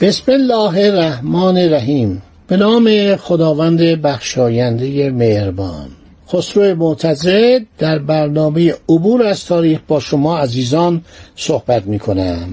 [0.00, 2.22] بسم الله الرحمن الرحیم.
[2.48, 5.88] به نام خداوند بخشاینده مهربان.
[6.28, 11.04] خسرو معتزد در برنامه عبور از تاریخ با شما عزیزان
[11.36, 12.48] صحبت می کنم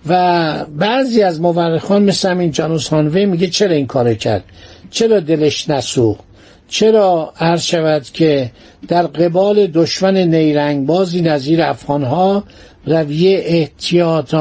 [0.08, 4.44] و بعضی از مورخان مثل همین جانوس هانوی میگه چرا این کار کرد؟
[4.90, 6.20] چرا دلش نسوخت؟
[6.68, 8.50] چرا عرض شود که
[8.88, 12.44] در قبال دشمن نیرنگ بازی نظیر افغانها
[12.86, 14.34] رویه احتیاط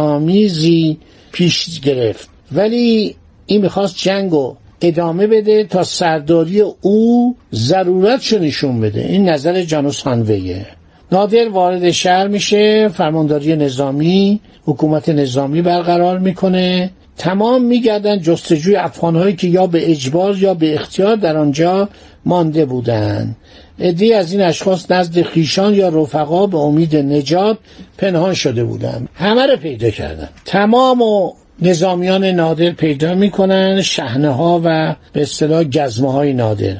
[1.31, 9.01] پیش گرفت؟ ولی این می‌خواست جنگ رو ادامه بده تا سرداری او ضرورتشو نشون بده.
[9.01, 10.65] این نظر جانوس خانویه
[11.11, 16.91] نادر وارد شهر میشه فرمانداری نظامی حکومت نظامی برقرار می‌کنه.
[17.17, 21.89] تمام میگردن جستجوی افغانهایی که یا به اجبار یا به اختیار در آنجا
[22.25, 23.35] مانده بودند
[23.79, 27.57] عدهای از این اشخاص نزد خیشان یا رفقا به امید نجات
[27.97, 30.29] پنهان شده بودند همه رو پیدا کردن.
[30.45, 31.31] تمام و
[31.61, 36.77] نظامیان نادر پیدا می‌کنن شهنه ها و به اصطلاح گزمه های نادر.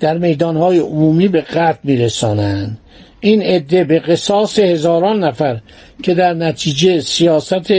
[0.00, 2.78] در میدان های عمومی به قتل میرسانند
[3.20, 5.60] این عده به قصاص هزاران نفر
[6.02, 7.72] که در نتیجه سیاست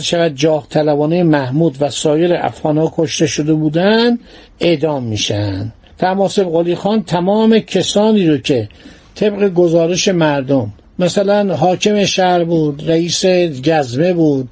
[0.00, 4.18] شود جاه طلبانه محمود و سایر افغان ها کشته شده بودند
[4.60, 5.72] اعدام میشن.
[5.98, 8.68] تماسب قلی خان تمام کسانی رو که
[9.14, 13.26] طبق گزارش مردم مثلا حاکم شهر بود رئیس
[13.66, 14.48] گزمه بود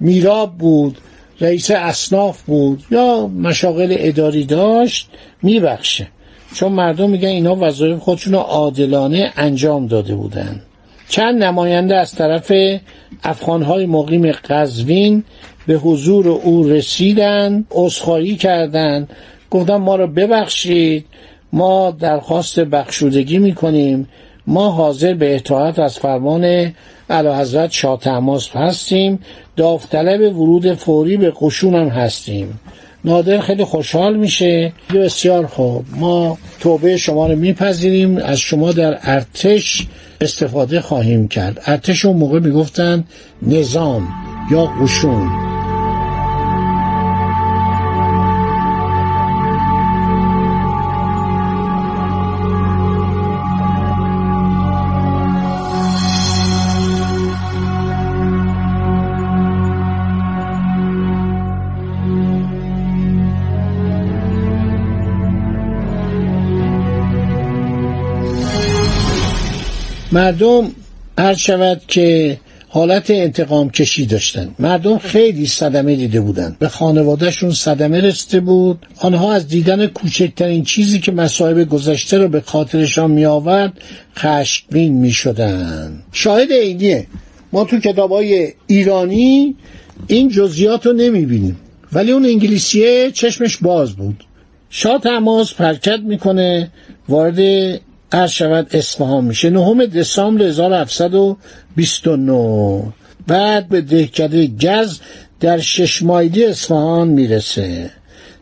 [0.00, 0.98] میراب بود
[1.40, 5.08] رئیس اصناف بود یا مشاغل اداری داشت
[5.42, 6.06] میبخشه.
[6.54, 10.62] چون مردم میگن اینا وظایف خودشون رو عادلانه انجام داده بودن.
[11.08, 12.52] چند نماینده از طرف
[13.22, 15.24] افغانهای مقیم قزوین
[15.66, 19.10] به حضور او رسیدن عذرخواهی کردند
[19.50, 21.06] گفتن ما رو ببخشید
[21.52, 24.08] ما درخواست بخشودگی می‌کنیم
[24.46, 26.72] ما حاضر به اطاعت از فرمان
[27.10, 29.18] علا حضرت شاه تماس هستیم.
[29.56, 32.60] داوطلب ورود فوری به قشون هم هستیم.
[33.04, 34.72] نادر خیلی خوشحال میشه.
[34.94, 35.84] بسیار خوب.
[35.96, 38.16] ما توبه شما رو میپذیریم.
[38.16, 39.86] از شما در ارتش
[40.20, 41.62] استفاده خواهیم کرد.
[41.66, 43.04] ارتش اون موقع می‌گفتن
[43.42, 44.08] نظام
[44.50, 45.49] یا قشون.
[70.12, 70.70] مردم
[71.18, 74.54] هر شود که حالت انتقام کشی داشتن.
[74.58, 78.86] مردم خیلی صدمه دیده بودند به خانوادهشون صدمه رسیده بود.
[78.98, 83.72] آنها از دیدن کوچکترین چیزی که مصائب گذشته رو به خاطرشان می آورد
[84.16, 87.06] خشمگین می شدن شاهد عینیه.
[87.52, 89.54] ما تو کتاب های ایرانی
[90.06, 91.56] این جزئیات رو نمی‌بینیم.
[91.92, 94.24] ولی اون انگلیسیه چشمش باز بود.
[94.70, 96.70] شاه تماس حرکت می‌کنه
[97.08, 97.80] وارد
[98.12, 99.50] عرض شود اصفهان میشه.
[99.50, 102.82] نهم دسامبر 1729
[103.26, 105.00] بعد به دهکده گز
[105.40, 107.90] در شش مایلی اصفهان می‌رسه.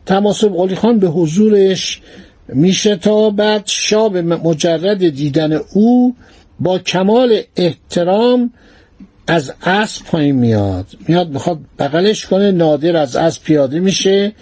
[0.06, 2.00] تماسب قلی خان به حضورش
[2.49, 6.15] میشه تا بعد شاه به مجرد دیدن او
[6.61, 8.53] با کمال احترام
[9.26, 10.87] از اسب پایین میاد.
[11.09, 14.32] میاد می‌خواد بغلش کنه نادر از اسب پیاده میشه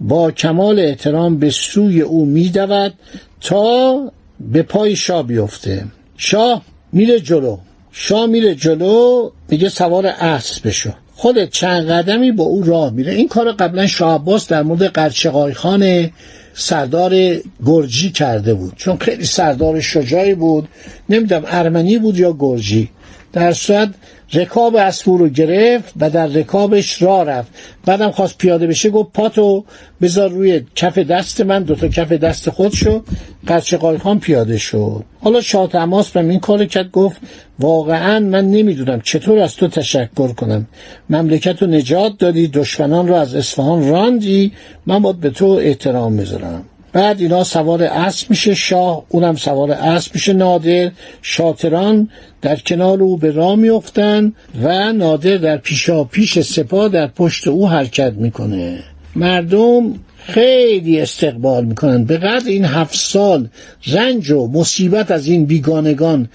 [0.00, 2.94] با کمال احترام به سوی او میدود
[3.40, 4.12] تا
[4.50, 5.84] به پای شاه بیفته.
[6.16, 6.62] شاه
[6.92, 7.58] میره جلو.
[7.92, 10.90] شاه میره جلو میگه سوار اسب بشو.
[11.14, 13.12] خودت چند قدمی با او راه میره.
[13.12, 16.10] این کار قبلا شاه عباس در مورد قرچقای خان
[16.54, 17.36] سردار
[17.66, 18.72] گرجی کرده بود.
[18.76, 20.68] چون خیلی سردار شجاعی بود.
[21.08, 22.88] نمی‌دونم ارمنی بود یا گرجی.
[23.32, 23.88] در صورت
[24.34, 27.52] رکاب اسبو رو گرفت و در رکابش را رفت.
[27.86, 29.64] بعدم خواست پیاده بشه گفت پاتو
[30.02, 33.02] بذار روی کف دست من دوتا کف دست خود شو.
[33.46, 35.04] قرچه خان پیاده شد.
[35.20, 37.20] حالا شاه تماس به این کار کرد گفت
[37.58, 40.66] واقعا من نمی‌دونم چطور از تو تشکر کنم.
[41.10, 44.52] مملکت رو نجات دادی دشمنان رو از اصفهان راندی.
[44.86, 50.14] من باید به تو احترام می‌ذارم بعد اینا سوار اسب میشه شاه اونم سوار اسب
[50.14, 50.90] میشه نادر
[51.22, 52.08] شاطران
[52.42, 57.68] در کنار او به راه میفتن و نادر در پیشا پیش سپاه در پشت او
[57.68, 58.78] حرکت می‌کنه.
[59.16, 59.94] مردم
[60.26, 62.04] خیلی استقبال می‌کنن.
[62.04, 63.48] به قدر این هفت سال
[63.86, 66.28] رنج و مصیبت از این بیگانگان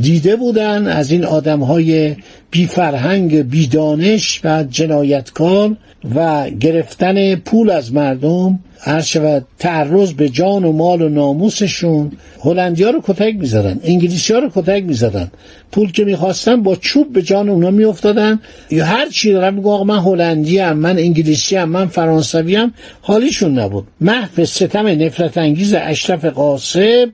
[0.00, 2.16] دیده بودن از این آدم های
[2.50, 5.76] بی فرهنگ بی دانش و جنایتکار
[6.14, 12.12] و گرفتن پول از مردم هر شود تعرض به جان و مال و ناموسشون.
[12.40, 15.30] هلندی ها رو کتک می‌زدن انگلیسی ها رو کتک می‌زدن.
[15.72, 18.40] پول که می‌خواستن با چوب به جان اونا میافتادن.
[18.70, 22.74] یا هر چی دارن میگو آقا من هلندی هم من انگلیسی هم من فرانسوی هم
[23.00, 23.86] حالیشون نبود.
[24.00, 27.08] محو ستم نفرت انگیز اشرف قاسب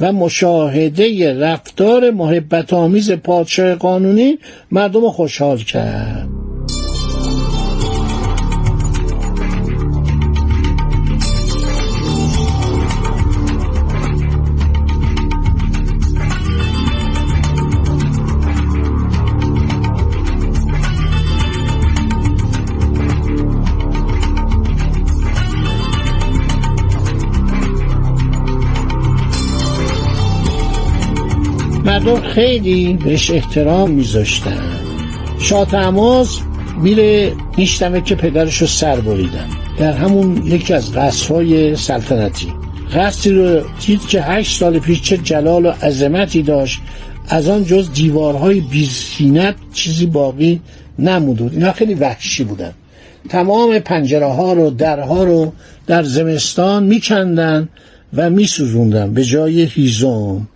[0.00, 4.38] و مشاهده رفتار محبت آمیز پادشاه قانونی
[4.70, 6.37] مردم خوشحال کرد.
[32.08, 34.62] مردم خیلی بهش احترام میذاشتن.
[35.40, 36.38] شاه تماز
[36.82, 39.48] میره میشتمه که پدرشو سر بریدن.
[39.78, 42.52] در همون یکی از قصرهای سلطنتی.
[42.94, 46.80] قصری رو دید که هشت سال پیش چه جلال و عظمتی داشت.
[47.28, 50.60] از آن جز دیوارهای بیزینت چیزی باقی
[50.98, 52.72] نمود اینا خیلی وحشی بودن.
[53.28, 55.52] تمام پنجره ها رو درها رو
[55.86, 57.68] در زمستان میکندن
[58.14, 60.46] و میسوزوندن به جای هیزم.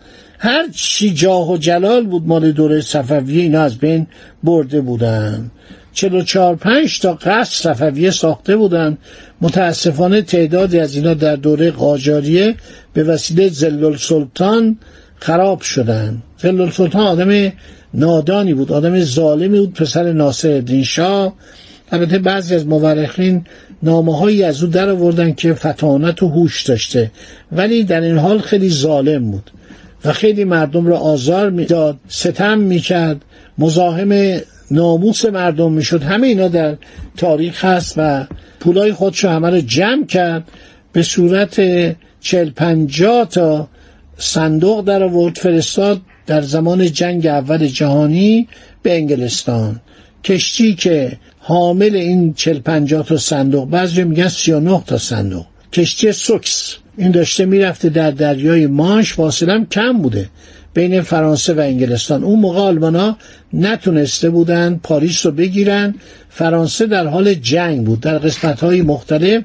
[0.45, 4.07] هر چی جاه و جلال بود مال دوره صفویه اینا از بین
[4.43, 5.51] برده بودن.
[5.93, 8.99] چلو چهار پنج تا قصر صفویه ساخته بودن.
[9.41, 12.55] متاسفانه تعدادی از اینا در دوره قاجاریه
[12.93, 14.79] به وسیله زلل سلطان
[15.17, 16.23] خراب شدن.
[16.39, 17.53] زلل سلطان آدم
[17.95, 21.35] نادانی بود آدم ظالمی بود پسر ناصر الدین شاه.
[21.93, 23.45] البته بعضی از مورخین
[23.83, 27.11] نامه هایی از او در آوردن که فتانت و هوش داشته.
[27.53, 29.51] ولی در این حال خیلی ظالم بود.
[30.05, 33.25] و خیلی مردم را آزار می‌داد ستم می‌کرد
[33.59, 34.41] مزاحم
[34.71, 36.03] ناموس مردم می‌شد.
[36.03, 36.77] همه اینا در
[37.17, 38.27] تاریخ هست و
[38.61, 40.49] پولای خودشو همه رو جمع کرد.
[40.93, 41.61] به صورت
[42.21, 43.69] چل پنجاه تا
[44.17, 48.49] صندوق در آورد فرستاد در زمان جنگ اول جهانی
[48.83, 49.81] به انگلستان.
[50.25, 55.47] کشتی که حامل این چل پنجاه تا صندوق بعضی میگن سی و نه تا صندوق.
[55.73, 56.77] کشتی سوکس.
[56.97, 60.29] این داشته می‌رفته در دریای مانش فاصله کم بوده
[60.75, 62.25] بین فرانسه و انگلستان.
[62.25, 63.17] اون موقع آلمانا
[63.53, 65.95] نتونسته بودن پاریس رو بگیرن.
[66.31, 69.43] فرانسه در حال جنگ بود در قسمت های مختلف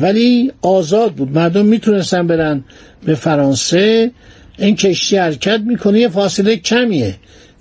[0.00, 1.32] ولی آزاد بود.
[1.32, 2.64] مردم می‌تونستن برن
[3.04, 4.10] به فرانسه.
[4.58, 7.14] این کشتی حرکت می‌کنه یه فاصله کمیه.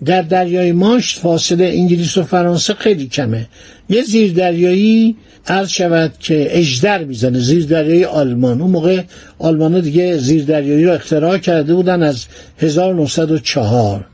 [0.05, 3.47] در دریای مانش فاصله انگلیس و فرانسه خیلی کمه.
[3.89, 5.15] یه زیر دریایی
[5.47, 8.61] عرض شود که اجدر می‌زنه زیر دریای آلمان.
[8.61, 9.01] اون موقع
[9.39, 12.25] آلمان ها دیگه زیر دریایی رو اختراع کرده بودن از
[12.59, 14.05] 1904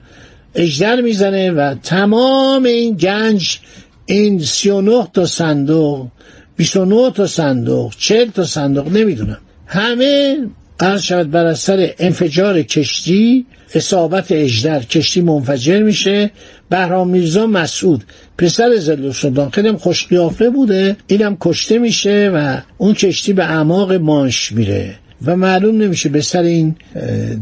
[0.55, 3.59] اجدر می‌زنه و تمام این گنج
[4.05, 6.07] این 39 تا صندوق
[6.55, 9.37] 29 تا صندوق 40 تا صندوق نمی‌دونم.
[9.65, 10.37] همه
[10.79, 16.31] عرض شود بر اثر انفجار کشتی اصابت اجدر کشتی منفجر میشه.
[16.69, 18.03] بهرام میرزا مسعود
[18.37, 20.95] پسر زل سلطان خیلی هم خوش قیافه بوده.
[21.07, 24.95] اینم کشته میشه و اون کشتی به اعماق مانش میره.
[25.25, 26.75] و معلوم نمیشه به سر این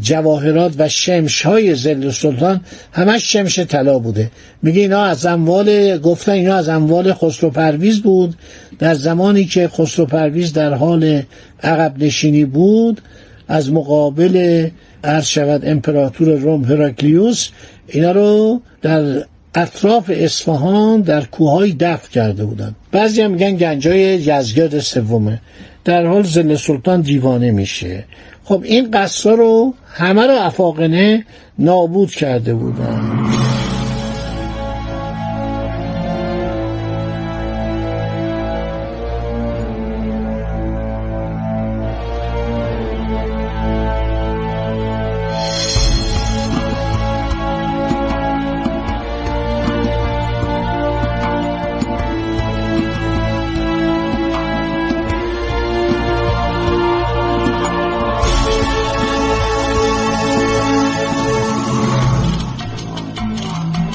[0.01, 2.61] جواهرات و شمش های زل سلطان
[2.91, 4.31] همش شمش طلا بوده.
[4.61, 8.35] میگه اینا از اموال گفتن اینا از اموال خسرو پرویز بود.
[8.79, 11.21] در زمانی که خسرو پرویز در حال
[11.63, 13.01] عقب نشینی بود
[13.47, 14.67] از مقابل
[15.03, 17.49] عرض شود امپراتور روم هراکلیوس
[17.87, 24.79] اینا رو در اطراف اصفهان در کوههای دفن کرده بودن بعضی هم میگن گنجای یزگرد
[24.79, 25.41] سومه.
[25.85, 28.05] در حال زل سلطان دیوانه میشه.
[28.43, 31.25] خب این قصه رو همه رو افاقنه
[31.59, 33.42] نابود کرده بودن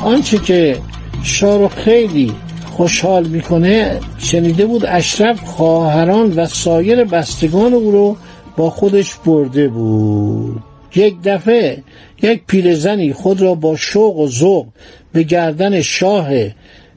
[0.08, 0.76] آنچه که
[1.22, 2.32] شاه خیلی
[2.72, 8.16] خوشحال می‌کنه شنیده بود اشرف خواهران و سایر بستگان او رو
[8.56, 10.62] با خودش برده بود.
[10.94, 11.82] یک دفعه
[12.22, 14.66] یک پیرزنی خود را با شوق و ذوق
[15.12, 16.28] به گردن شاه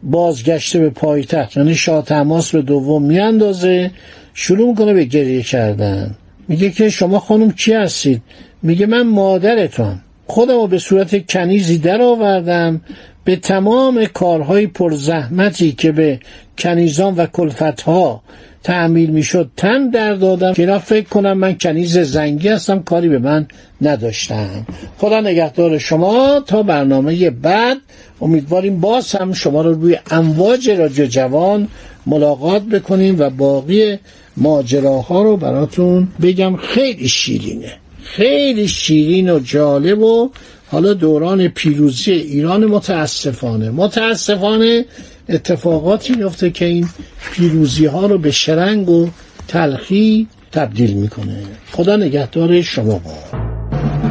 [0.04, 3.92] بازگشته به پایتخت یعنی شاه تماس به دوم میاندازه
[4.34, 6.16] شروع می‌کنه به گریه کردن.
[6.48, 8.22] میگه که شما خانم کی هستید؟
[8.64, 10.00] میگه من مادرتون
[10.32, 12.82] خودم رو به صورت کنیزی در آوردم
[13.24, 16.20] به تمام کارهای پرزحمتی که به
[16.58, 18.22] کنیزان و کلفتها
[18.64, 23.48] تعمیل می‌شد تن در دادم که فکر کنم من کنیز زنگی هستم کاری به من
[23.82, 24.66] نداشتم
[24.98, 26.44] خدا نگهدار شما.
[26.48, 27.78] تا برنامه بعد
[28.22, 31.68] امیدواریم باز هم شما رو روی امواج رادیو جوان
[32.06, 34.00] ملاقات بکنیم و باقی
[34.38, 36.56] ماجراها رو براتون بگم.
[36.56, 37.81] خیلی شیرینه.
[38.16, 40.30] خیلی شیرین و جالب و
[40.68, 43.70] حالا دوران پیروزی ایران متاسفانه.
[43.70, 44.86] متاسفانه
[45.30, 46.90] اتفاقاتی میفته که این
[47.34, 49.10] پیروزی ها رو به شرنگ و
[49.48, 51.44] تلخی تبدیل می‌کنه.
[51.72, 53.40] خدا نگهدار شما با.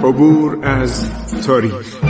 [0.08, 1.04] عبور از
[1.46, 2.09] تاریخ.